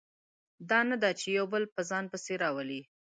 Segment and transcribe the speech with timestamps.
[0.69, 2.81] دا نه ده چې یو بل په ځان پسې راولي.